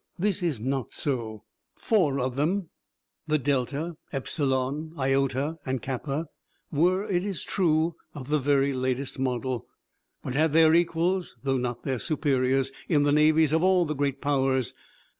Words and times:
This 0.17 0.41
is 0.41 0.59
not 0.59 0.93
so. 0.93 1.43
Four 1.75 2.19
of 2.19 2.35
them, 2.35 2.69
the 3.27 3.37
Delta, 3.37 3.97
Epsilon, 4.11 4.93
Iota, 4.97 5.59
and 5.63 5.79
Kappa, 5.79 6.25
were, 6.71 7.03
it 7.03 7.23
is 7.23 7.43
true, 7.43 7.93
of 8.15 8.29
the 8.29 8.39
very 8.39 8.73
latest 8.73 9.19
model, 9.19 9.67
but 10.23 10.33
had 10.33 10.53
their 10.53 10.73
equals 10.73 11.35
(though 11.43 11.57
not 11.59 11.83
their 11.83 11.99
superiors) 11.99 12.71
in 12.89 13.03
the 13.03 13.11
navies 13.11 13.53
of 13.53 13.61
all 13.61 13.85
the 13.85 13.93
great 13.93 14.21
Powers. 14.21 14.73